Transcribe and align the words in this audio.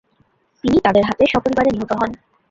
তিনি 0.63 0.77
তাদের 0.85 1.03
হাতে 1.05 1.23
সপরিবারে 1.33 1.69
নিহত 1.71 1.91
হন। 1.99 2.09